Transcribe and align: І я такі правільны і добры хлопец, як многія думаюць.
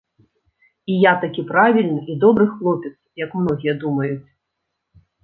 І 0.93 0.93
я 1.01 1.11
такі 1.23 1.43
правільны 1.51 1.97
і 2.13 2.15
добры 2.23 2.47
хлопец, 2.55 2.91
як 3.23 3.37
многія 3.41 3.77
думаюць. 3.85 4.27